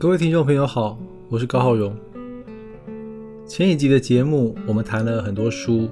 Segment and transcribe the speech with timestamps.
[0.00, 0.96] 各位听众朋友好，
[1.28, 1.92] 我是高浩荣。
[3.48, 5.88] 前一集的节目，我们谈了很多书，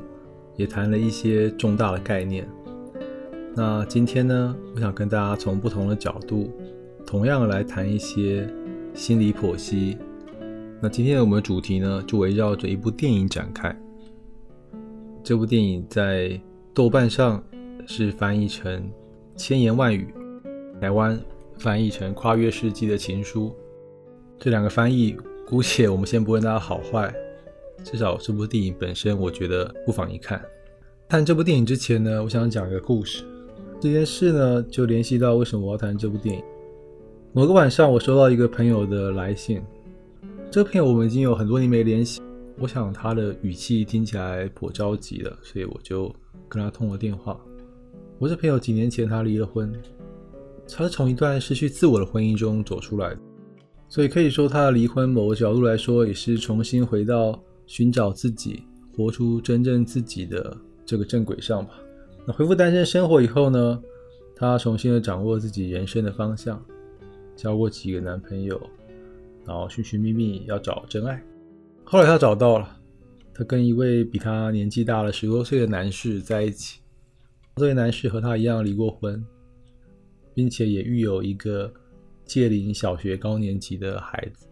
[0.55, 2.49] 也谈了一些重大的概念。
[3.53, 6.53] 那今天呢，我想跟大家从不同的角度，
[7.05, 8.49] 同样来谈一些
[8.95, 9.99] 心理剖析。
[10.81, 13.77] 那今天我们的主题呢，就围绕着一部电影展开。
[15.25, 16.41] 这部电影在
[16.73, 17.43] 豆瓣上
[17.89, 18.81] 是翻译成
[19.35, 20.15] 《千言万语》，
[20.81, 21.19] 台湾
[21.59, 23.49] 翻译成《跨越世纪的情书》。
[24.39, 27.13] 这两个翻译，姑且我们先不问它好坏，
[27.83, 30.41] 至少这部电影本身，我觉得不妨一看。
[31.09, 33.25] 谈这部电影之前呢，我想讲一个故事。
[33.81, 36.43] 这件事呢，就联系到为什么我要谈这部电影。
[37.33, 39.63] 某个晚上，我收到一个朋友的来信。
[40.51, 42.21] 这个朋友我们已经有很多年没联系，
[42.59, 46.15] 我想他的语气听起来颇着急了，所以我就
[46.49, 47.39] 跟他通了电话。
[48.19, 49.71] 我这朋友几年前他离了婚，
[50.69, 53.19] 他是从一段失去自我的婚姻中走出来的，
[53.89, 58.63] 所以可以说他的离婚某个角度来说也是重新回到寻找自己、
[58.97, 61.75] 活出真正自己的这个正轨上吧。
[62.27, 63.83] 那恢复单身生活以后呢，
[64.35, 66.61] 他重新的掌握自己人生的方向，
[67.37, 68.61] 交过几个男朋友。
[69.45, 71.23] 然后寻寻觅觅要找真爱，
[71.85, 72.77] 后来他找到了，
[73.33, 76.81] 他跟一位比他年纪大了十多岁的男士在一起。
[77.55, 79.25] 这位男士和他一样离过婚，
[80.35, 81.73] 并且也育有一个
[82.27, 84.47] 介龄小学高年级的孩子。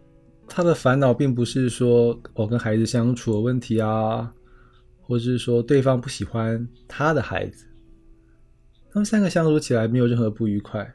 [0.47, 4.33] 他的烦恼并不是说我跟孩子相处的问题啊，
[5.01, 7.65] 或者是说对方不喜欢他的孩子。
[8.91, 10.89] 他们三个相处起来没有任何不愉快，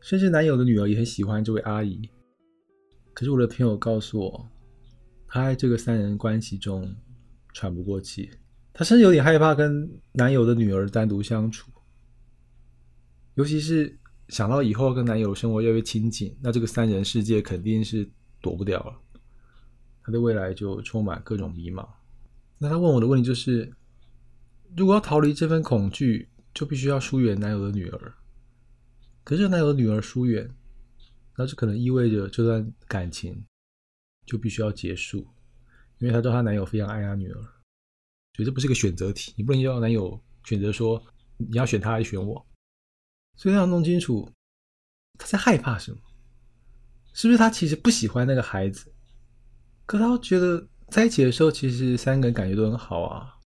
[0.00, 2.08] 甚至男友的女儿也很喜欢这位阿姨。
[3.14, 4.48] 可是我的朋友告诉我，
[5.28, 6.92] 他在这个三人关系中
[7.52, 8.28] 喘不过气，
[8.72, 11.70] 他甚至有点害怕跟男友的女儿单独相处，
[13.34, 13.96] 尤其是
[14.28, 18.08] 想到以后跟男友生活越来越亲近，那这个三人世界肯定是
[18.40, 19.00] 躲不掉了。
[20.02, 21.88] 他的未来就充满各种迷茫。
[22.58, 23.72] 那他问我的问题就是：
[24.76, 28.14] 如果要逃离这份恐惧，就必须要疏远男友的女儿。
[29.24, 30.50] 可是男友的女儿疏远。
[31.38, 33.44] 那这可能意味着这段感情
[34.24, 35.18] 就必须要结束，
[35.98, 37.36] 因为她知道她男友非常爱她女儿，
[38.34, 40.98] 所以这不是个选择题，你不能要男友选择说
[41.36, 42.42] 你要选他还是选我，
[43.36, 44.28] 所以他要弄清楚
[45.18, 45.98] 他在害怕什么，
[47.12, 48.92] 是不是他其实不喜欢那个孩子，
[49.84, 53.38] 可他觉得在一起的时候其实三个人感觉都很好啊，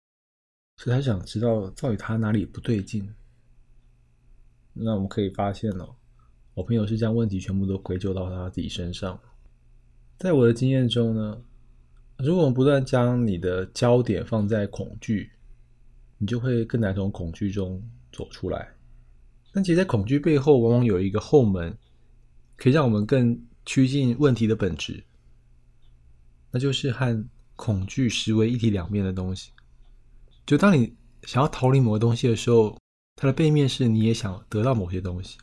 [0.76, 3.12] 所以他想知道到底他哪里不对劲，
[4.72, 5.96] 那我们可以发现哦。
[6.54, 9.18] 我朋友是将问题全部都归咎到他自己身上。
[10.18, 11.42] 在我的经验中呢，
[12.18, 15.30] 如果我们不断将你的焦点放在恐惧，
[16.18, 18.74] 你就会更难从恐惧中走出来。
[19.52, 21.76] 但其实，在恐惧背后，往往有一个后门，
[22.56, 25.04] 可以让我们更趋近问题的本质，
[26.50, 29.50] 那就是和恐惧实为一体两面的东西。
[30.46, 30.94] 就当你
[31.24, 32.78] 想要逃离某个东西的时候，
[33.16, 35.38] 它的背面是你也想得到某些东西。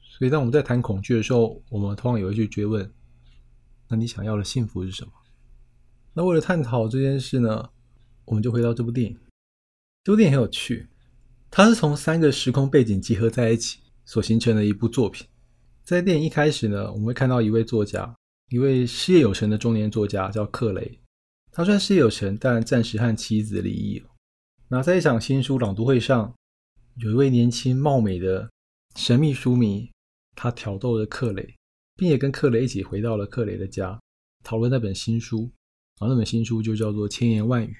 [0.00, 2.92] 所以，当我们在谈恐惧的时候，我们通常也会去追问
[3.88, 5.12] ：“那你想要的幸福是什么？”
[6.14, 7.70] 那为了探讨这件事呢，
[8.24, 9.18] 我们就回到这部电影。
[10.04, 10.88] 这部电影很有趣，
[11.50, 15.26] 它是从三个时空背景集合在一起所形成的一部作品。
[15.82, 18.14] 在电影一开始呢，我们会看到一位作家，
[18.50, 20.98] 一位事业有成的中年作家，叫克雷。
[21.50, 24.08] 他虽然事业有成，但暂时和妻子离异了。
[24.68, 26.32] 那在一场新书朗读会上，
[26.98, 28.48] 有一位年轻貌美的
[28.94, 29.90] 神秘书迷。
[30.36, 31.54] 他挑逗着克雷，
[31.96, 34.00] 并且跟克雷一起回到了克雷的家，
[34.42, 35.50] 讨论那本新书。
[35.98, 37.72] 然后那本新书就叫做《千言万语》。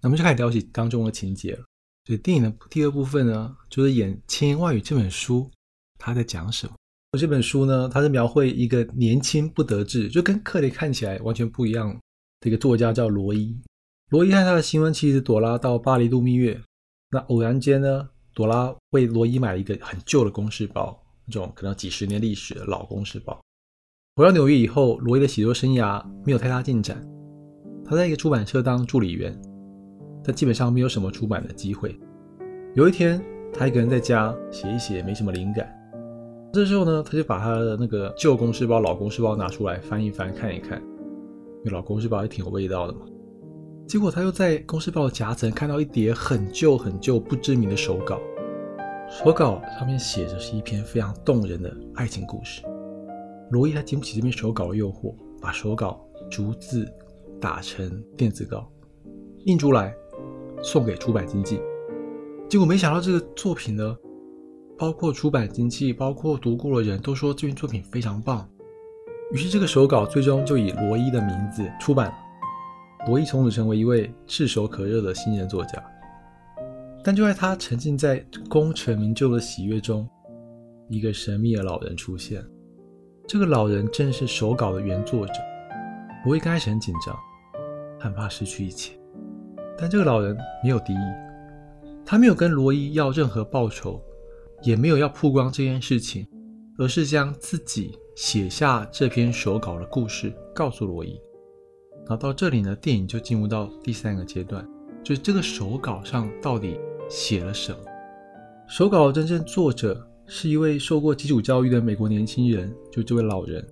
[0.00, 1.64] 那我们就开始聊起当中的情节了。
[2.10, 5.48] 所以电影的第二部分呢，就是演《千言万语》这本书，
[5.96, 6.72] 他在讲什么？
[7.16, 11.96] 这本书呢，它是描绘一个年轻不得志，就跟克雷看起来完全不一样
[12.40, 13.56] 的一个作家，叫罗伊。
[14.08, 16.60] 罗伊和他的新婚妻子朵拉到巴黎度蜜月。
[17.12, 21.00] 那偶然间呢，朵拉为罗伊买了一个很旧的公事包。
[21.26, 23.40] 那种可能几十年历史的老公式包。
[24.16, 27.00] 回到纽约以后，罗伊的写作生涯没有太大进展。
[27.84, 29.40] 他在一个出版社当助理员，
[30.30, 31.98] 但基本上没有什么出版的机会。
[32.76, 33.20] 有一天，
[33.52, 35.68] 他一个人在家写一写，没什么灵感。
[36.52, 40.80] 这时候呢，他就把他的那个旧公式包、老公式包拿出来翻一翻，看一看。
[40.80, 43.00] 因为老公式包也挺有味道的嘛。
[43.88, 48.20] 结果他又在公式包的夹层看到一叠很旧、很旧、不知名的手稿。
[49.08, 52.62] 手稿上面写着是一篇非常动人的爱情故事。
[53.50, 55.12] 罗伊他经不起这篇手稿的诱惑，
[55.42, 56.88] 把手稿逐字
[57.40, 58.70] 打成电子稿，
[59.46, 59.92] 印出来
[60.62, 61.60] 送给出版经纪。
[62.48, 63.96] 结果没想到这个作品呢，
[64.76, 68.48] 包括出版经纪，包括读过的人都说这篇作品非常棒。
[69.32, 72.14] 于是这个手稿最终就以罗伊的名字出版了。
[73.06, 75.82] 罗伊从此成为一位炙手可热的新人作家。
[77.02, 80.06] 但就在他沉浸在功成名就的喜悦中，
[80.88, 82.44] 一个神秘的老人出现。
[83.26, 85.32] 这个老人正是手稿的原作者。
[86.26, 87.16] 罗伊开始很紧张，
[87.98, 88.99] 很怕失去一切。
[89.80, 90.98] 但这个老人没有敌意，
[92.04, 93.98] 他没有跟罗伊要任何报酬，
[94.62, 96.26] 也没有要曝光这件事情，
[96.76, 101.18] 而是将自己写下这篇手稿的故事告诉罗伊。
[102.00, 104.68] 然后到这里呢，电影就进入到第三个阶段，
[105.02, 106.78] 就是这个手稿上到底
[107.08, 107.78] 写了什么。
[108.68, 113.66] 手稿的真正作者是一位受过基础教育的美国年轻人，就这位老人。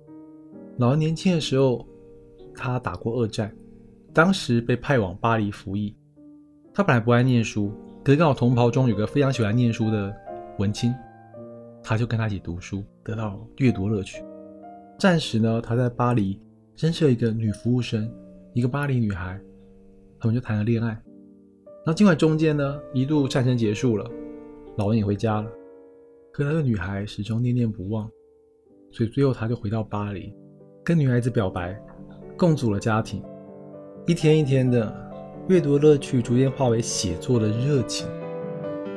[0.77, 1.85] 老人年轻的时候，
[2.55, 3.55] 他打过二战，
[4.13, 5.95] 当时被派往巴黎服役。
[6.73, 7.71] 他本来不爱念书，
[8.03, 10.15] 可是刚好同袍中有个非常喜欢念书的
[10.57, 10.93] 文青，
[11.83, 14.23] 他就跟他一起读书，得到阅读乐趣。
[14.97, 16.39] 战时呢，他在巴黎
[16.77, 18.09] 认识了一个女服务生，
[18.53, 19.39] 一个巴黎女孩，
[20.19, 21.01] 他们就谈了恋爱。
[21.85, 24.09] 那尽管中间呢一度战争结束了，
[24.77, 25.49] 老人也回家了，
[26.31, 28.09] 可那个女孩始终念念不忘，
[28.91, 30.33] 所以最后他就回到巴黎，
[30.83, 31.77] 跟女孩子表白，
[32.37, 33.23] 共组了家庭，
[34.09, 34.91] 一天一天的。
[35.49, 38.07] 阅读乐趣逐渐化为写作的热情，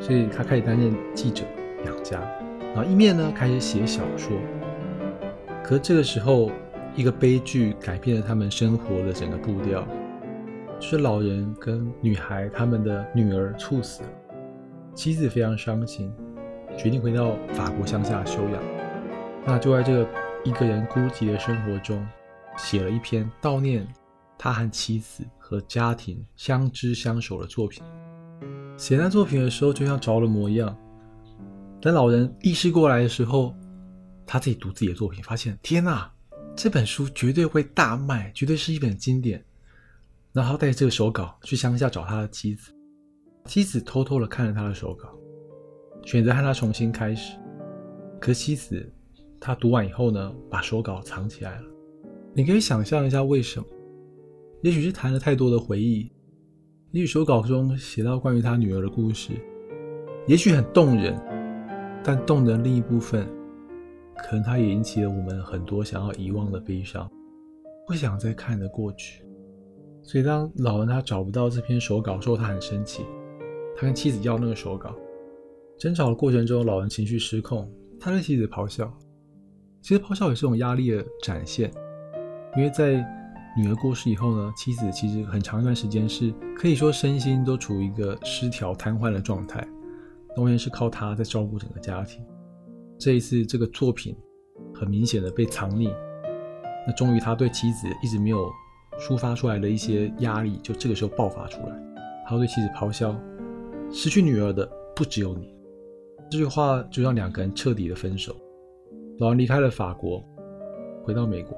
[0.00, 1.44] 所以他开始担任记者、
[1.84, 2.18] 养家，
[2.74, 4.32] 然后一面呢开始写小说。
[5.62, 6.50] 可这个时候，
[6.94, 9.86] 一个悲剧改变了他们生活的整个步调，
[10.80, 14.08] 就是老人跟女孩他们的女儿猝死了，
[14.94, 16.10] 妻子非常伤心，
[16.74, 18.62] 决定回到法国乡下休养。
[19.44, 20.08] 那就在这个
[20.42, 22.02] 一个人孤寂的生活中，
[22.56, 23.86] 写了一篇悼念。
[24.42, 27.80] 他和妻子和家庭相知相守的作品，
[28.76, 30.76] 写那作品的时候就像着了魔一样。
[31.80, 33.54] 等老人意识过来的时候，
[34.26, 36.10] 他自己读自己的作品，发现天哪，
[36.56, 39.44] 这本书绝对会大卖，绝对是一本经典。
[40.32, 42.72] 然后带着这个手稿去乡下找他的妻子，
[43.44, 45.08] 妻子偷偷的看了他的手稿，
[46.04, 47.38] 选择和他重新开始。
[48.18, 48.92] 可妻子
[49.38, 51.68] 他读完以后呢，把手稿藏起来了。
[52.34, 53.66] 你可以想象一下为什么？
[54.62, 56.08] 也许是谈了太多的回忆，
[56.92, 59.32] 也许手稿中写到关于他女儿的故事，
[60.28, 61.20] 也许很动人，
[62.04, 63.26] 但动的另一部分，
[64.18, 67.10] 可能它也引起了我们很多想要遗忘的悲伤，
[67.88, 69.24] 不想再看的过去。
[70.00, 73.04] 所以当老人他找不到这篇手稿时候，他很生气，
[73.76, 74.94] 他跟妻子要那个手稿。
[75.76, 77.68] 争吵的过程中，老人情绪失控，
[77.98, 78.88] 他对妻子咆哮。
[79.80, 81.68] 其实咆哮也是一种压力的展现，
[82.56, 83.04] 因为在。
[83.54, 89.66] 女儿过世以后呢，妻子其实很长一段时间是可以说身心都处于一个失调、瘫痪的状态，
[90.36, 92.24] 完全是靠他在照顾整个家庭。
[92.98, 94.16] 这一次这个作品
[94.74, 95.92] 很明显的被藏匿，
[96.86, 98.50] 那终于他对妻子一直没有
[98.98, 101.76] 抒发出来的一些压力，就这个时候爆发出来，
[102.26, 103.14] 他对妻子咆哮
[103.92, 104.66] ：“失去女儿的
[104.96, 105.54] 不只有你。”
[106.30, 108.34] 这句话就让两个人彻底的分手。
[109.18, 110.24] 老人离开了法国，
[111.04, 111.54] 回到美国。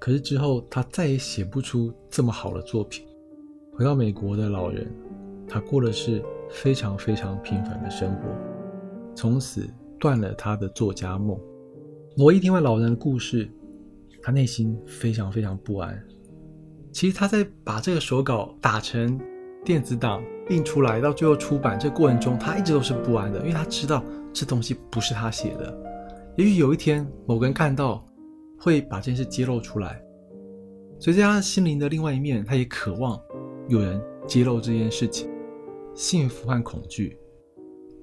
[0.00, 3.04] 可是之后，他再也写不出这么好的作品。
[3.74, 4.90] 回到美国的老人，
[5.46, 8.22] 他过的是非常非常平凡的生活，
[9.14, 11.38] 从此断了他的作家梦。
[12.16, 13.46] 罗伊听完老人的故事，
[14.22, 16.02] 他内心非常非常不安。
[16.90, 19.20] 其实他在把这个手稿打成
[19.66, 24.02] 电子档印出来，到最后出版这过程中，他一直都是不安的，因为他知道
[24.32, 25.78] 这东西不是他写的。
[26.38, 28.02] 也许有一天，某个人看到。
[28.60, 30.02] 会把这件事揭露出来，
[30.98, 33.18] 所以在他心灵的另外一面，他也渴望
[33.68, 35.30] 有人揭露这件事情。
[35.94, 37.18] 幸福和恐惧，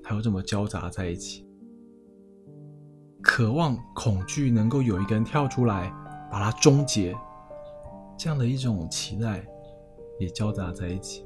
[0.04, 1.46] 还有这么交杂在一起，
[3.22, 5.94] 渴望恐惧能够有一个人跳出来
[6.32, 7.16] 把它终结，
[8.18, 9.46] 这样的一种期待
[10.20, 11.24] 也交杂在一起。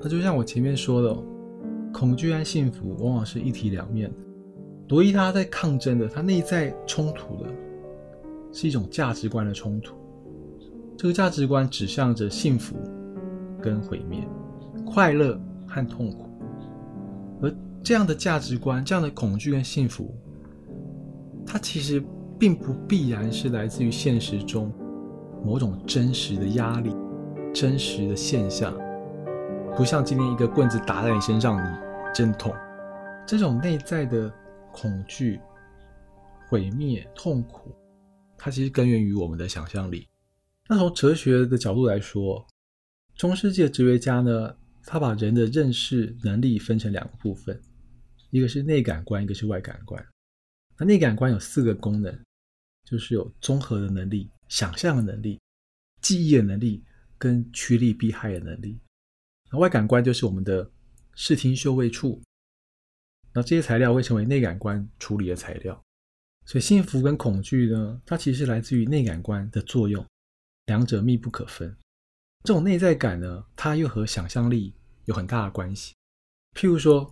[0.00, 1.16] 那就像我前面说的，
[1.94, 4.16] 恐惧和幸福往往是一体两面的。
[4.88, 7.48] 罗伊他在抗争的，他内在冲突的。
[8.52, 9.94] 是一种价值观的冲突，
[10.96, 12.76] 这个价值观指向着幸福
[13.60, 14.26] 跟毁灭，
[14.86, 16.30] 快乐和痛苦，
[17.42, 20.14] 而这样的价值观、这样的恐惧跟幸福，
[21.46, 22.02] 它其实
[22.38, 24.72] 并不必然是来自于现实中
[25.44, 26.94] 某种真实的压力、
[27.54, 28.74] 真实的现象，
[29.76, 31.78] 不像今天一个棍子打在你身上，你
[32.14, 32.52] 真痛。
[33.26, 34.32] 这种内在的
[34.72, 35.38] 恐惧、
[36.48, 37.70] 毁灭、痛苦。
[38.38, 40.08] 它其实根源于我们的想象力。
[40.68, 42.46] 那从哲学的角度来说，
[43.16, 47.60] 中世纪的哲学家呢，他把人的认识能力分成两个部分，
[48.30, 50.02] 一个是内感官，一个是外感官。
[50.78, 52.16] 那内感官有四个功能，
[52.84, 55.40] 就是有综合的能力、想象的能力、
[56.00, 56.84] 记忆的能力
[57.18, 58.78] 跟趋利避害的能力。
[59.50, 60.70] 那外感官就是我们的
[61.14, 62.22] 视听嗅味触。
[63.32, 65.82] 那这些材料会成为内感官处理的材料。
[66.48, 70.02] 所以幸福跟恐惧呢，它其实来自于内感官的作用，
[70.64, 71.76] 两者密不可分。
[72.42, 74.72] 这种内在感呢，它又和想象力
[75.04, 75.92] 有很大的关系。
[76.58, 77.06] 譬如说，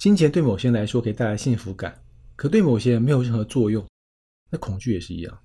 [0.00, 2.02] 金钱对某些人来说可以带来幸福感，
[2.34, 3.86] 可对某些人没有任何作用。
[4.50, 5.38] 那恐惧也是一样，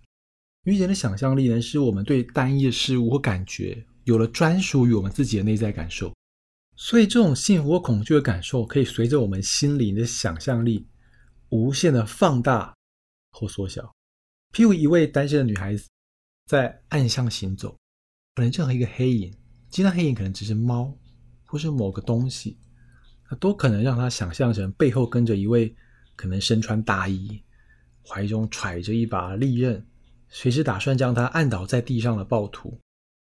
[0.63, 6.12] 因为人的想象力呢，是我们对单一的事物或感觉有了专属于我们自己的内在感受。
[6.75, 10.88] 所以，这种幸福或恐惧的感受，可以随着我们心灵的想象力
[11.50, 12.74] 无限的放大
[13.31, 13.83] 或缩小。
[14.53, 15.88] 譬如一位单身的女孩子
[16.48, 17.75] 在暗巷行走。
[18.36, 19.33] 可能任何一个黑影，
[19.69, 20.98] 其实黑影可能只是猫，
[21.43, 22.57] 或是某个东西，
[23.29, 25.75] 那都可能让她想象成背后跟着一位
[26.15, 27.43] 可能身穿大衣、
[28.01, 29.86] 怀中揣着一把利刃，
[30.29, 32.79] 随时打算将他按倒在地上的暴徒。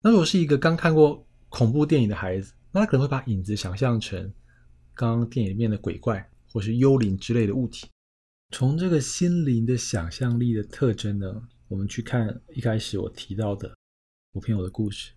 [0.03, 4.31] 那如果是一个刚看过恐怖电影的孩子，那他可能会把影子想象成
[4.93, 7.87] 刚刚电影里面的鬼怪或是幽灵之类的物体。
[8.51, 13.73] 从这个心灵的想象力的特征呢，我们去看一开始我提到的。
[14.33, 15.11] 我朋友的故事，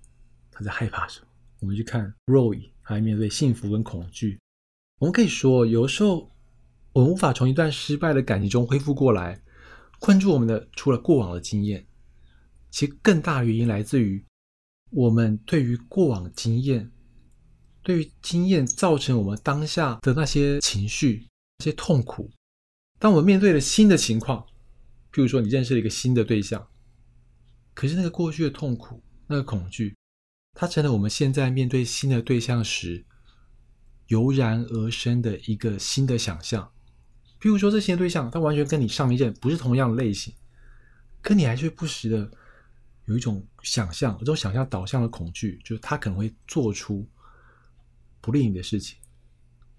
[0.52, 1.26] 他在害怕什么？
[1.60, 4.38] 我们去看 Roy，他面对幸福跟恐惧。
[4.98, 6.30] 我们可以说，有时候
[6.92, 9.42] 我们无法从一段失败的感情中恢复过来。
[9.98, 11.84] 困住我们的，除了过往的经验，
[12.70, 14.24] 其更大原因来自于
[14.90, 16.92] 我们对于过往经验，
[17.82, 21.26] 对于经验造成我们当下的那些情绪、
[21.58, 22.30] 那些痛苦。
[23.04, 24.46] 当我们面对了新的情况，
[25.12, 26.66] 譬如说你认识了一个新的对象。
[27.74, 29.94] 可是那个过去的痛苦，那个恐惧，
[30.54, 33.04] 它成了我们现在面对新的对象时
[34.06, 36.72] 油然而生的一个新的想象。
[37.38, 40.32] 譬如说，这些对象，他完全跟你上一任不是同样类型，
[41.20, 42.30] 可你还是不时的
[43.04, 47.06] 有一种想象，这种想象导向的恐惧，就是他可能会做出
[48.22, 48.96] 不利你的事情。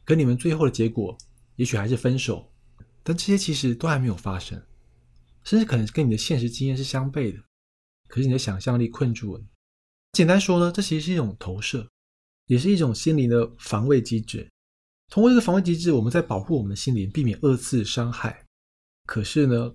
[0.03, 1.17] 可你们最后的结果，
[1.55, 2.51] 也许还是分手，
[3.07, 4.59] 但这些其实都还没有发生，
[5.43, 7.39] 甚至可能跟你的现实经验是相悖的。
[8.07, 9.47] 可是你的想象力困住了你。
[10.13, 11.87] 简单说呢，这其实是一种投射，
[12.47, 14.49] 也是一种心灵的防卫机制。
[15.11, 18.43] 通过这个防卫机制，我们在保护我们的心灵，避免二次伤害。
[19.05, 19.71] 可是呢，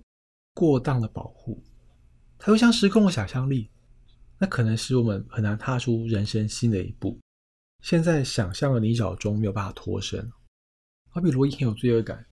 [0.53, 1.63] 过当的保护，
[2.37, 3.69] 它又像失控的想象力，
[4.37, 7.17] 那可能使我们很难踏出人生新的一步。
[7.81, 10.29] 现在想象的泥沼中没有办法脱身。
[11.09, 12.25] 好比罗伊很有罪恶感，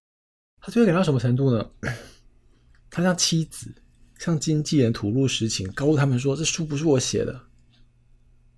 [0.62, 1.72] 他罪恶感到什么程度呢？
[2.90, 3.84] 他向妻子。
[4.20, 7.48] 向经纪人吐露实情，告诉他们说这书不是我写的。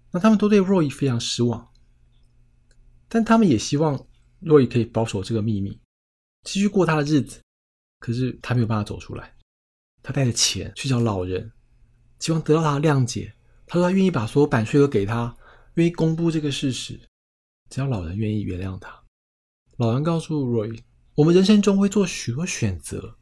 [0.09, 1.69] 那他们都对 Roy 非常失望，
[3.07, 4.07] 但他们也希望
[4.41, 5.79] Roy 可以保守这个秘密，
[6.41, 7.39] 继续过他的日子。
[7.99, 9.35] 可是他没有办法走出来。
[10.01, 11.51] 他带着钱去找老人，
[12.17, 13.31] 希望得到他的谅解。
[13.67, 15.37] 他说他愿意把所有版税都给他，
[15.75, 16.99] 愿意公布这个事实，
[17.69, 18.99] 只要老人愿意原谅他。
[19.77, 20.81] 老人告诉 Roy，
[21.15, 23.17] 我们人生中会做许多选择。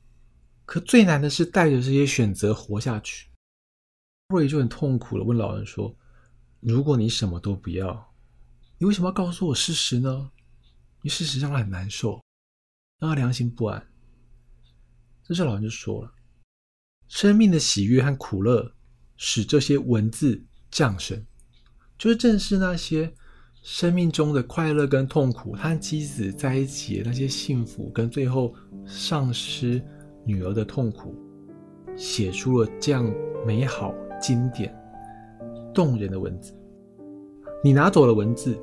[0.66, 3.28] 可最难的是带着这些选择活下去。
[4.28, 5.98] 瑞就很痛苦了，问老人说
[6.62, 8.14] ：“如果你什么都不要，
[8.78, 10.32] 你为什么要告诉我事实呢？
[11.02, 12.24] 你事实让他很难受，
[13.00, 13.92] 让他良心不安。”
[15.26, 16.14] 这时老人就说了
[17.10, 18.76] ：“生命的喜悦和苦乐
[19.18, 21.26] 使这些文字降生，
[21.98, 23.16] 就是正是那些
[23.72, 28.52] 生命中的快乐跟痛苦，他和妻子在一起的那些幸福，跟最后
[28.84, 29.80] 丧失。”
[30.26, 31.14] 女儿的痛苦，
[31.96, 33.10] 写出了这样
[33.46, 34.76] 美好、经典、
[35.72, 36.52] 动人的文字。
[37.64, 38.58] 你拿走了文字，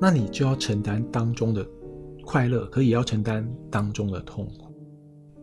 [0.00, 1.66] 那你就要承担当中的
[2.24, 4.72] 快乐，可也要承担当中的痛苦。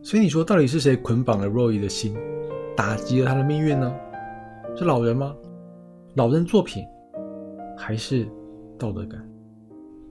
[0.02, 2.16] 所以你说，到底是谁捆绑了 Roy 的心，
[2.74, 3.94] 打击了他的命运呢？
[4.74, 5.34] 是老人吗？
[6.14, 6.82] 老人作品，
[7.76, 8.26] 还是
[8.82, 9.24] 道德感，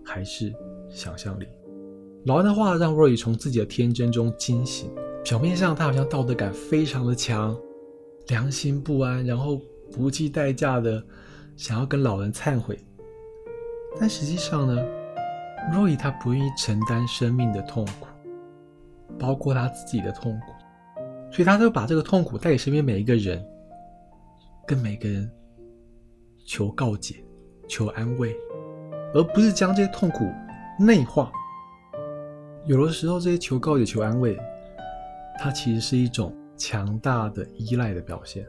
[0.06, 0.54] 还是
[0.90, 1.46] 想象力？
[2.24, 4.90] 老人的话让 Roy 从自己的天真中惊醒。
[5.26, 7.60] 表面上他好像道德感非常的强，
[8.30, 9.60] 良心不安，然后
[9.92, 11.04] 不计代价的
[11.58, 12.80] 想要跟老人忏悔，
[14.00, 14.82] 但实际上呢
[15.74, 18.08] ，Roy 他不愿意承担生命的痛苦，
[19.20, 20.54] 包括他自己的痛苦，
[21.30, 23.46] 所以他就把这个痛苦带给身边每一个人，
[24.66, 25.30] 跟每个人
[26.48, 27.24] 求告解、
[27.68, 28.36] 求安慰，
[29.14, 30.30] 而不是将这些痛苦
[30.80, 31.32] 内化。
[32.66, 34.38] 有的时候，这些求告解、求安慰。
[35.40, 38.46] 它其实是一种强大的依赖的表现，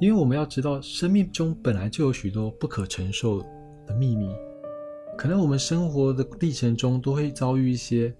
[0.00, 3.40] 因为我们要知道，生命中本来就有许多不可承受
[3.86, 4.34] 的秘密，
[5.16, 8.12] 可能我们生活的历程中都会遭遇一些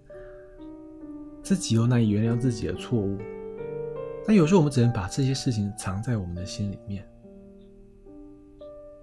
[1.42, 3.18] 自己又难以原谅自己的错误。
[4.24, 7.04] 但有时候我们只能把这些事情藏在我们的心里面，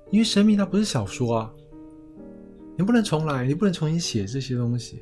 [0.09, 1.53] 因为生命它不是小说啊，
[2.77, 5.01] 你不能重来，你不能重新写这些东西。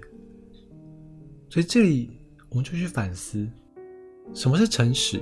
[1.49, 3.47] 所以这里我们就去反思，
[4.33, 5.19] 什么是诚实？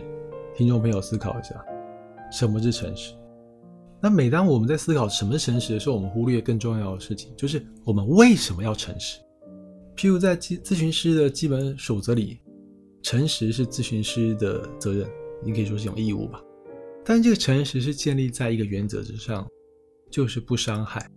[0.56, 1.64] 听众朋友思考一下，
[2.32, 3.14] 什么是诚实？
[4.02, 9.20] 那每当我们在思考什么是诚实的时候，我们忽略更重要的事情，就是我们为什么要诚实？
[9.96, 12.40] 譬如在咨咨询师的基本守则里。
[13.04, 15.10] 诚实是咨询师的责任，
[15.44, 16.40] 你可以说是一种义务吧。
[17.04, 19.44] 但这个诚实是建立在一个原则之上，
[20.12, 21.10] 就是不伤害。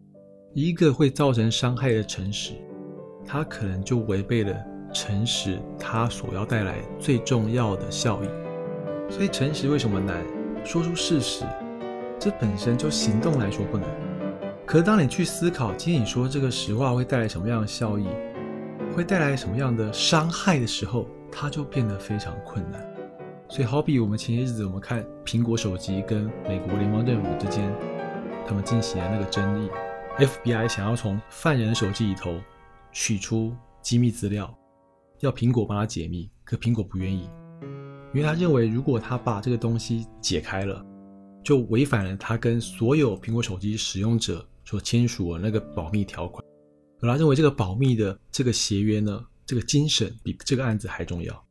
[0.54, 2.52] 一个会造成伤害的诚实，
[3.26, 4.56] 它可能就违背了
[4.92, 8.28] 诚实它所要带来最重要的效益。
[9.10, 10.24] 所以诚实为什么难？
[10.64, 11.44] 说出事实，
[12.20, 13.88] 这本身就行动来说不难。
[14.64, 18.06] 可是当你去思考，今天你说这个实话会带来什么样的效益，
[18.94, 22.80] 会带来什么样的伤害的时候，它就变得非常困难，
[23.48, 27.68] 所以好比我们前些日子我们看苹果手机跟美国联邦政府之间，
[28.46, 29.68] 他们进行的那个争议
[30.18, 32.40] ，FBI 想要从犯人的手机里头
[32.92, 34.56] 取出机密资料，
[35.20, 37.28] 要苹果帮他解密，可苹果不愿意，
[38.12, 40.84] 因为他认为如果他把这个东西解开了，
[41.42, 46.44] 就违反了他跟所有苹果手机使用者所签署的那个保密条款，
[47.00, 49.24] 而他认为这个保密的这个协约呢？
[49.46, 51.44] 这个精神比这个案子还重要。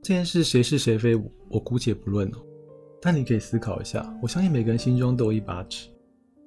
[0.00, 1.16] 这件事谁是谁非，
[1.48, 2.38] 我姑且不论哦。
[3.00, 5.88] 但你可以思考一下，我相信每个人心中都有一把尺。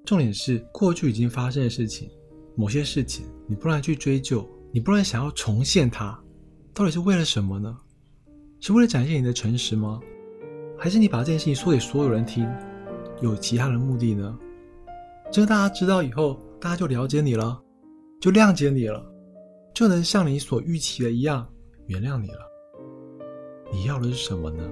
[0.06, 2.10] 重点是过去已经发生的事情，
[2.56, 6.18] 某些事情你不能去追究，你不能想要重现它，
[6.74, 7.76] 到底是为了什么呢？
[8.60, 10.00] 是为了展现你的诚实吗？
[10.78, 12.48] 还是你把这件事情说给所有人听，
[13.22, 14.38] 有其他的目的呢？
[15.32, 17.60] 这个大家知道以后，大家就了解你了，
[18.22, 19.04] 就谅解你了。
[19.74, 21.46] 就能像你所预期的一样
[21.88, 22.40] 原谅你了。
[23.74, 24.64] 你要的是什么呢？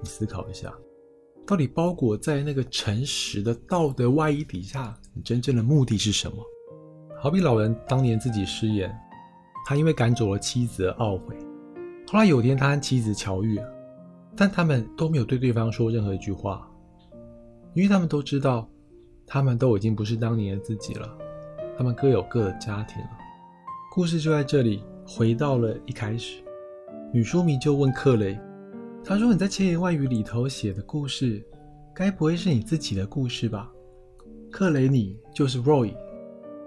[0.00, 0.72] 你思考一下，
[1.48, 6.36] 到底包裹在那个诚实的道德外衣底下，你真正的目的是什么？
[7.18, 8.94] 好比老人当年自己失言，
[9.64, 11.34] 他因为赶走了妻子而懊悔。
[12.06, 13.58] 后来有天他和妻子巧遇，
[14.36, 16.70] 但他们都没有对对方说任何一句话，
[17.72, 18.68] 因为他们都知道，
[19.26, 21.08] 他们都已经不是当年的自己了，
[21.78, 23.10] 他们各有各的家庭了。
[23.90, 26.42] 故事就在这里，回到了一开始，
[27.10, 28.38] 女书迷就问克雷
[29.04, 31.42] ：“他说你在千言万语里头写的故事，
[31.94, 33.70] 该不会是你自己的故事吧？”
[34.50, 35.94] 克雷，你就是 Roy。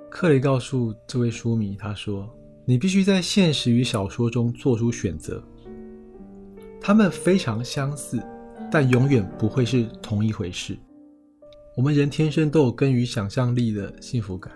[0.10, 2.30] 克雷告诉这位书迷：“他说
[2.66, 5.44] 你必须在现实与小说中做出选择，
[6.80, 8.22] 他们非常相似，
[8.72, 10.78] 但永远不会是同一回事。
[11.78, 14.54] 我们人天生都有根于想象力的幸福感。”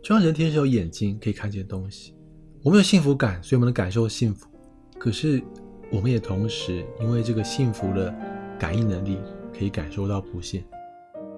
[0.00, 2.14] 就像人天生有眼睛可以看见东西，
[2.62, 4.48] 我们有幸福感，所以我们能感受幸福。
[4.96, 5.42] 可是，
[5.90, 8.14] 我们也同时因为这个幸福的
[8.58, 9.18] 感应能力，
[9.56, 10.62] 可以感受到不幸，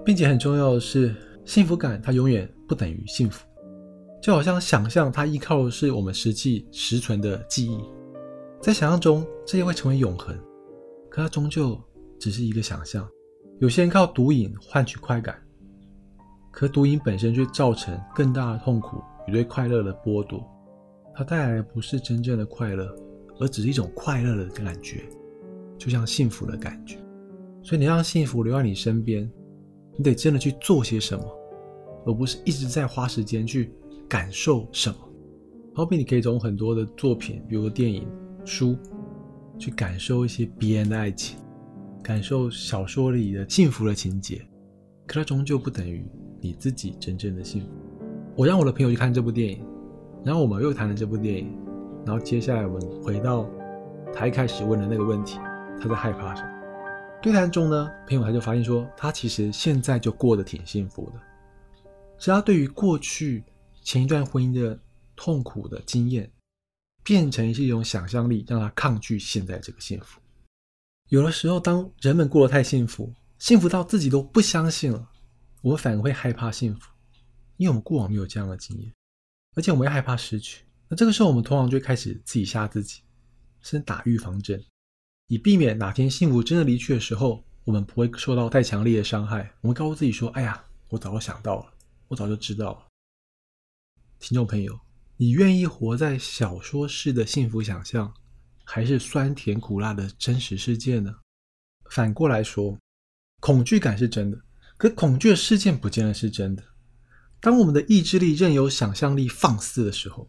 [0.05, 3.47] 并且很重要的是，幸福感它永远不等于幸福。
[4.21, 7.79] 就好像想象，它依靠的是我们实际实存的记忆，
[8.61, 10.37] 在想象中这些会成为永恒，
[11.09, 11.81] 可它终究
[12.19, 13.09] 只是一个想象。
[13.61, 15.41] 有些人靠毒瘾换取快感。
[16.53, 20.45] 可毒瘾本身却造成更大的痛苦与对快乐的剥夺，
[21.15, 22.93] 它带来的不是真正的快乐，
[23.41, 25.03] 而只是一种快乐的感觉，
[25.79, 26.99] 就像幸福的感觉。
[27.63, 29.29] 所以你让幸福留在你身边，
[29.97, 31.25] 你得真的去做些什么，
[32.07, 33.73] 而不是一直在花时间去
[34.09, 34.97] 感受什么。
[35.75, 38.07] 好比你可以从很多的作品，比如电影、
[38.45, 38.77] 书，
[39.59, 41.39] 去感受一些别人的爱情，
[42.03, 44.41] 感受小说里的幸福的情节，
[45.07, 46.05] 可它终究不等于。
[46.43, 47.69] 你自己真正的幸福。
[48.35, 49.63] 我让我的朋友去看这部电影，
[50.25, 51.53] 然后我们又谈了这部电影，
[52.11, 53.49] 然后接下来我们回到
[54.13, 55.39] 他一开始问的那个问题，
[55.81, 56.51] 他在害怕什么？
[57.23, 61.21] 对谈中呢，朋友他就发现说，他其实现在就过得挺幸福的，
[62.19, 63.45] 是他对于过去
[63.85, 64.77] 前一段婚姻的
[65.15, 66.29] 痛苦的经验，
[67.05, 70.21] 变成是一种想象力，让他抗拒现在这个幸福。
[71.11, 75.09] 有的时候，当人们过得太幸福，幸福到自己都不相信了。
[75.63, 76.91] 我反而会害怕幸福，
[77.57, 78.93] 因为我们过往没有这样的经验，
[79.55, 80.65] 而且我们也害怕失去。
[80.93, 83.01] 那这个时候，我们通常就开始自己吓自己，
[83.63, 84.61] 先打预防针，
[85.29, 89.55] 以避免哪天幸福真的离去的时候，我们不会受到太强烈的伤害。
[89.61, 91.73] 我们告诉自己说：“哎呀，我早就想到了，
[92.09, 92.89] 我早就知道了。”
[94.19, 94.77] 听众朋友，
[95.17, 98.13] 你愿意活在小说式的幸福想象，
[98.65, 101.15] 还是酸甜苦辣的真实世界呢？
[101.89, 102.77] 反过来说，
[103.39, 104.41] 恐惧感是真的。
[104.77, 106.65] 可恐惧的事件不见得是真的。
[107.39, 110.29] 当我们的意志力任由想象力放肆的时候，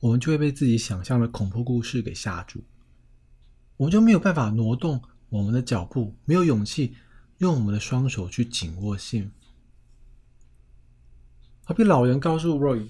[0.00, 2.62] 我们就会被自己想象的恐怖故事给吓住，
[3.76, 6.96] 我们就没有办法挪动我们的脚步，没有勇气
[7.38, 9.30] 用我们的双手去紧握幸福。
[11.64, 12.88] 好比老人告诉 Roy，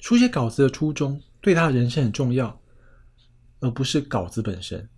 [0.00, 2.60] 书写稿子的初衷对他的人生很重要，
[3.60, 4.88] 而不是稿子本身。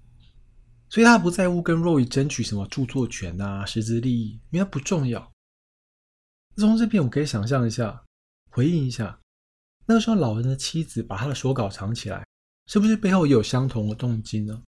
[0.89, 5.31] 所以他不在乎跟 Roy 争取什么著作权啊、实质利益，因为他不重要。
[6.57, 8.05] 从这边我可以想象一下，
[8.51, 9.21] 回应一下，
[9.89, 12.27] 那个时候老人的妻子把他的手稿藏起来，
[12.67, 14.63] 是不是背后也有相同的动机呢？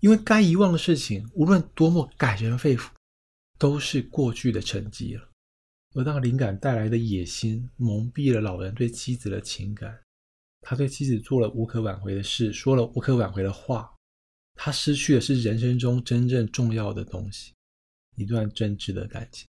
[0.00, 2.90] 因为该遗忘的事情，无论多么感人肺腑，
[3.58, 5.26] 都是过去的沉积了。
[5.94, 9.98] 而当灵感带来的野心蒙蔽了老人对妻子的情感，
[10.60, 13.90] 他对妻子做了无可挽回的事，说了无可挽回的话。
[14.54, 17.54] 他失去的是人生中真正重要的东西，
[18.16, 19.48] 一段真挚的感情。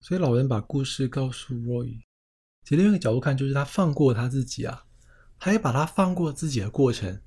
[0.00, 2.00] 所以老人把故事告诉 Roy，
[2.66, 4.84] 从另一个角度看，就是他放过他自己啊，
[5.38, 7.22] 他也把他放过自己的过程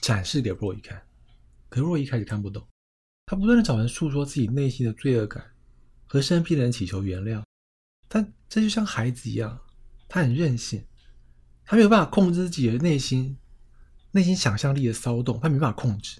[0.00, 1.00] 展示给 Roy 看。
[1.68, 2.66] 可 Roy 一开始看不懂，
[3.26, 5.44] 他不断的找人诉说自己内心的罪恶感，
[6.06, 7.44] 和身边的人祈求原谅。
[8.08, 9.60] 但这就像孩子一样，
[10.08, 10.84] 他很任性，
[11.64, 13.38] 他没有办法控制自己的内心。
[14.10, 16.18] 内心想象力的骚动，他没办法控制。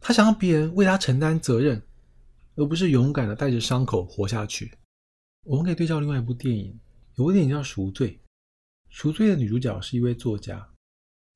[0.00, 1.80] 他想让别人为他承担责任，
[2.56, 4.72] 而不是勇敢的带着伤口活下去。
[5.44, 6.76] 我们可以对照另外一部电影，
[7.16, 8.12] 有部电影叫《赎罪》。
[8.88, 10.68] 《赎罪》的女主角是一位作家。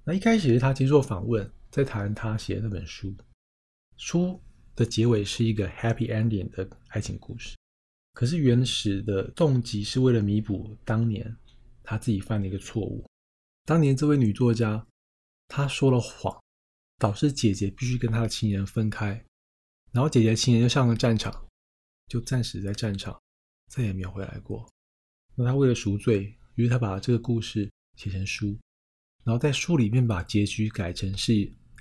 [0.04, 3.14] 那一开始是她接受访问，在谈她写的那本书。
[3.96, 4.40] 书
[4.74, 7.56] 的结尾是一个 happy ending 的爱情故事。
[8.12, 11.36] 可是原始的动机是为了弥补当年
[11.82, 13.04] 她自己犯的一个错误。
[13.64, 14.86] 当年这位女作家。
[15.46, 16.42] 她说了谎，
[16.98, 19.24] 导致姐姐必须跟她的亲人分开，
[19.92, 21.46] 然后姐姐的情人就上了战场，
[22.08, 23.20] 就暂时在战场，
[23.68, 24.66] 再也没有回来过。
[25.34, 28.58] 那他为了赎罪，于是他把这个故事写成书，
[29.24, 31.32] 然后在书里面把结局改成是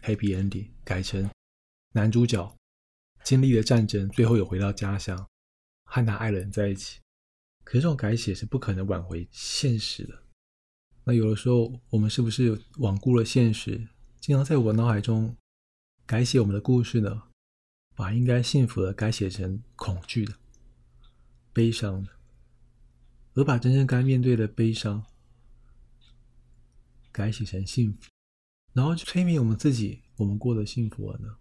[0.02, 1.30] happy ending，改成
[1.94, 2.56] 男主角
[3.24, 5.28] 经历了战争，最后有回到家乡，
[5.86, 7.00] 和他爱人在一起。
[7.64, 10.24] 可是这种改写是不可能挽回现实的。
[11.06, 13.88] 那有的时候，我们是不是罔顾了现实，
[14.20, 15.36] 经常在我脑海中
[16.06, 17.24] 改写我们的故事呢？
[17.96, 20.34] 把应该幸福的改写成恐惧的、
[21.54, 22.13] 悲伤的，
[23.36, 25.04] 而把真正该面对的悲伤
[27.12, 28.10] 改写成幸福，
[28.74, 31.38] 然后去催眠我们自己，我们过得幸福了呢？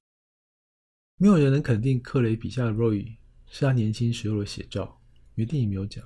[1.17, 3.17] 没有人能肯定克雷笔下的 Roy
[3.51, 5.01] 是他年轻时候的写照，
[5.35, 6.03] 因为电影没有讲，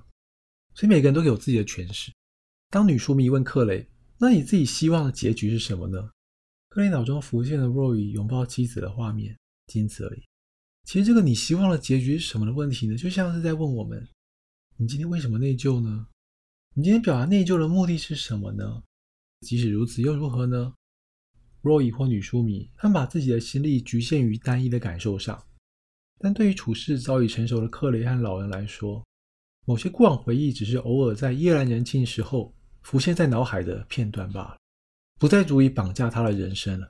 [0.74, 2.12] 所以每个人都有自己的诠释。
[2.68, 6.10] 当女书迷问克雷：“那你自己希望的结局是什么呢？”
[6.68, 10.22] 克雷脑中浮现了 Roy 拥抱妻子的画面，仅此而已。
[10.84, 12.96] 其实，这个你希望的结局是什么的问题呢？
[12.96, 14.06] 就像是在问我们
[14.76, 16.06] ：“你今天为什么内疚呢？
[16.74, 18.82] 你今天表达内疚的目的是什么呢？”
[19.40, 20.74] 即使如此，又如何呢
[21.60, 25.42] 若以或女书迷，他们把自己的心力局限于单一的感受上，
[26.18, 29.04] 但对于处事早已成熟的克雷和老人来说，
[29.64, 32.54] 某些过往回忆只是偶尔在夜阑人静时候。
[32.82, 34.56] 浮现在脑海的片段罢了，
[35.18, 36.88] 不再足以绑架他的人生了。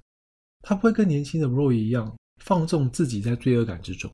[0.61, 4.13] 他不会跟年轻的 Roy 一样放纵自己在罪恶感之中。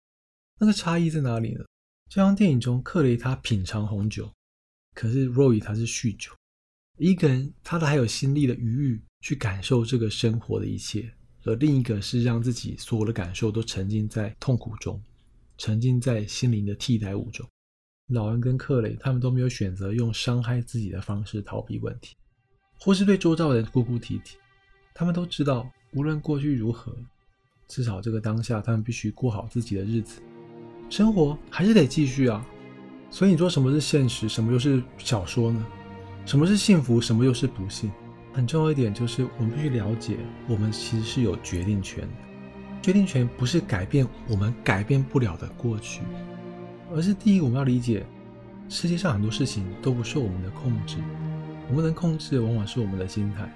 [0.61, 1.65] 那个差异在哪里呢？
[2.13, 4.31] 就像电影中克雷他品尝红酒，
[4.95, 6.31] 可是 Roy 他是酗酒。
[6.99, 11.11] 一个人他的还有心力的余裕去感受这个生活的一切，
[11.45, 15.03] 而另一个是让自己所有的感受都沉浸在痛苦中，
[15.57, 17.49] 沉浸在心灵的替代物中。
[18.09, 22.15] 老人跟克雷，他们都没有选择用伤害自己的方式逃避问题，
[22.79, 24.37] 或是对周遭人哭哭啼啼。
[24.93, 26.95] 他们都知道，无论过去如何，
[27.69, 30.21] 至少这个当下，他们必须过好自己的日子，
[30.93, 32.47] 生活还是得继续啊。
[33.11, 35.65] 所以你说什么是现实，什么又是小说呢？
[36.27, 37.91] 什么是幸福，什么又是不幸？
[38.31, 42.09] 很重要一点就是，我们必须了解，我们其实是有决定权的。
[42.83, 46.03] 决定权不是改变我们改变不了的过去。
[46.95, 48.05] 而是第一，我们要理解，
[48.69, 50.99] 世界上很多事情都不受我们的控制，
[51.71, 53.51] 我们能控制的往往是我们的心态。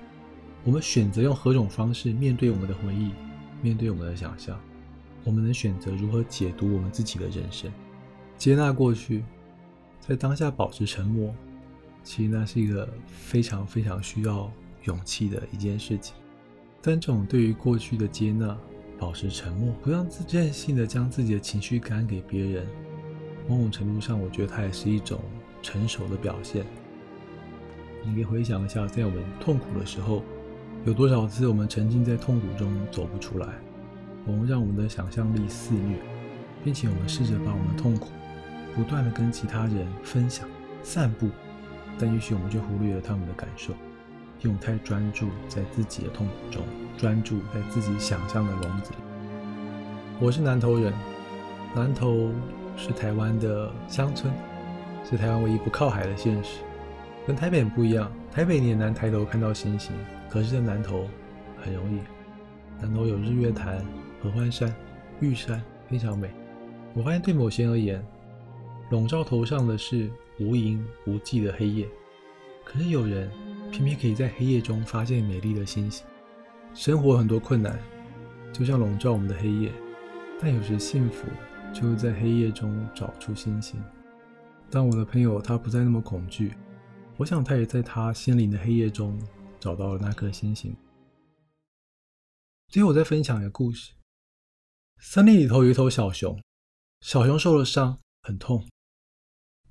[0.64, 3.11] 我们选择用何种方式面对我们的回忆，
[3.61, 4.59] 面对我们的想象，
[5.27, 7.69] 我们能选择如何解读我们自己的人生，
[8.39, 9.25] 接纳过去，
[10.01, 11.35] 在当下保持沉默。
[12.05, 14.49] 其实那是一个非常非常需要
[14.85, 16.15] 勇气的一件事情。
[16.81, 18.57] 但这种对于过去的接纳，
[18.97, 22.65] 保持沉默，不让自任性的将自己的情绪感染给别人。
[23.49, 25.21] 某种程度上，我觉得它也是一种
[25.61, 26.65] 成熟的表现。
[28.05, 30.23] 你可以回想一下，在我们痛苦的时候，
[30.85, 33.49] 有多少次我们沉浸在痛苦中走不出来？
[34.27, 35.97] 我们让我们的想象力肆虐，
[36.65, 38.09] 并且我们试着把我们的痛苦
[38.75, 40.49] 不断的跟其他人分享、
[40.83, 41.31] 散布，
[41.97, 43.73] 但也许我们就忽略了他们的感受，
[44.41, 46.65] 因为我们太专注在自己的痛苦中，
[46.99, 48.97] 专注在自己想象的笼子里。
[50.19, 50.93] 我是南投人，
[51.73, 52.33] 南投
[52.77, 54.33] 是台湾的乡村，
[55.09, 56.62] 是台湾唯一不靠海的县市，
[57.29, 58.11] 跟台北很不一样。
[58.33, 59.93] 台北你也难抬头看到星星，
[60.29, 61.07] 可是在南投
[61.62, 62.01] 很容易。
[62.81, 63.83] 南投有日月潭、
[64.27, 64.75] 合欢山、
[65.21, 66.29] 玉山，非常美。
[66.95, 68.05] 我发现对某些人而言，
[68.91, 70.11] 笼罩头上的是
[70.41, 71.89] 无垠无际的黑夜，
[72.65, 73.31] 可是有人
[73.71, 76.05] 偏偏可以在黑夜中发现美丽的星星。
[76.75, 77.79] 生活很多困难，
[78.53, 79.73] 就像笼罩我们的黑夜，
[80.41, 81.29] 但有时幸福
[81.73, 83.81] 就是在黑夜中找出星星。
[84.69, 86.53] 当我的朋友他不再那么恐惧，
[87.17, 89.17] 我想他也在他心灵的黑夜中
[89.61, 90.77] 找到了那颗星星。
[92.69, 93.93] 最后，我再分享一个故事：
[94.99, 96.43] 森林里头有一头小熊，
[97.01, 98.67] 小熊受了伤，很痛。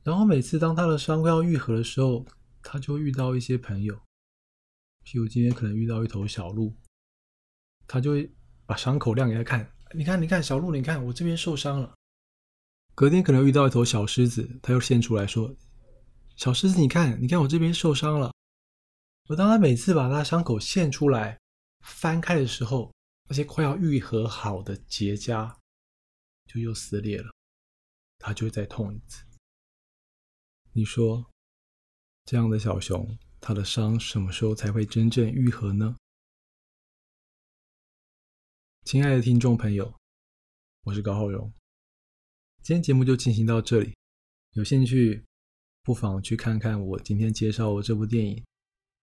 [0.03, 2.25] 然后每次当他的伤快要愈合的时候，
[2.61, 3.95] 他就遇到一些朋友，
[5.03, 6.75] 譬如今天可能遇到一头小鹿。
[7.87, 8.33] 他就会
[8.65, 11.93] 把伤口亮给他看，你看，你看，小鹿，你看，我这边受伤了。
[12.95, 15.55] 隔天可能遇到一头小狮子，他又现出来说
[16.35, 18.31] ：“小狮子，你看，你看，我这边受伤了。”
[19.29, 21.37] 而当他每次把他伤口现出来、
[21.81, 22.91] 翻开的时候，
[23.27, 25.57] 那些快要愈合好的结痂
[26.45, 27.33] 就又撕裂了，
[28.19, 29.25] 它就会再痛一次。
[30.73, 31.31] 你说，
[32.25, 35.97] 这样的小熊，它的伤什么时候才会真正愈合呢？
[38.83, 39.97] 亲爱的听众朋友，
[40.83, 41.51] 我是高浩荣。
[42.61, 43.95] 今天节目就进行到这里，
[44.51, 45.25] 有兴趣
[45.81, 48.45] 不妨去看看我今天介绍的这部电影，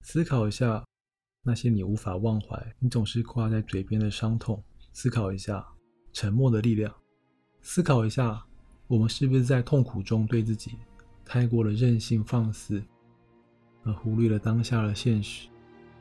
[0.05, 0.87] 思考一下
[1.43, 5.67] 那些你无法忘怀、你总是挂在嘴边的伤痛，思考一下
[6.13, 6.93] 沉默的力量，
[7.61, 8.43] 思考一下
[8.87, 10.79] 我们是不是在痛苦中对自己
[11.25, 12.83] 太过了任性放肆，
[13.83, 15.49] 而忽略了当下的现实，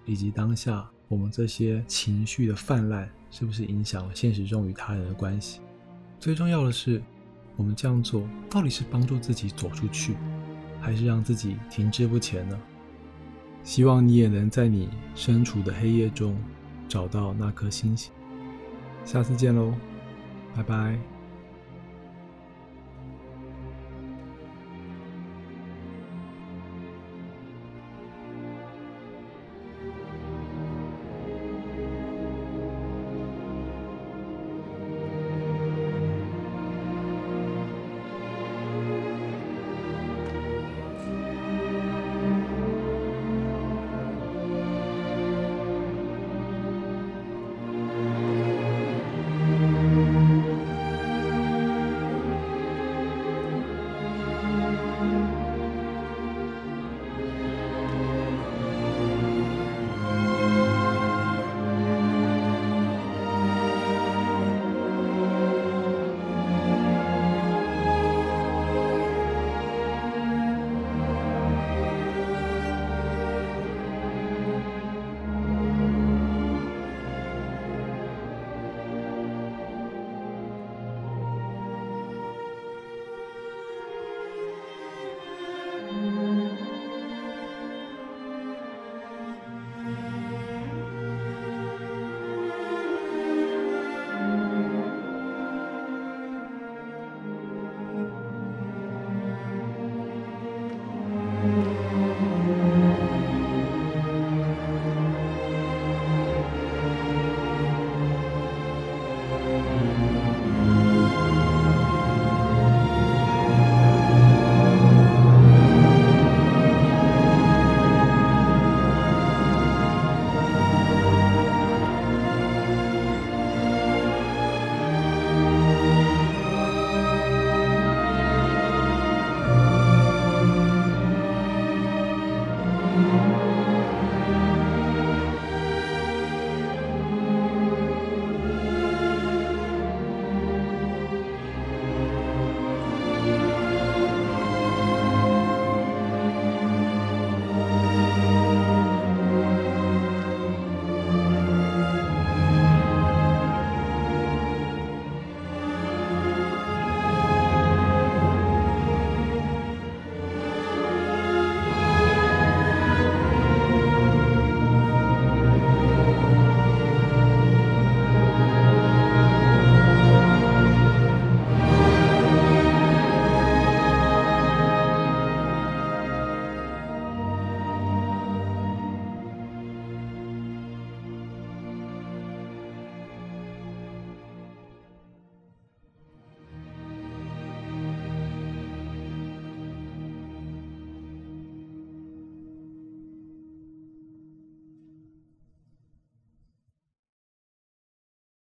[0.05, 3.09] 以及当下我们这些情绪的泛滥。
[3.33, 5.61] 是不是影响了现实中与他人的关系？
[6.19, 7.01] 最重要的是，
[7.55, 10.17] 我们这样做到底是帮助自己走出去，
[10.81, 12.61] 还是让自己停滞不前呢？
[13.63, 16.35] 希望你也能在你身处的黑夜中
[16.87, 18.11] 找到那颗星星。
[19.05, 19.73] 下次见喽，
[20.55, 21.20] 拜拜。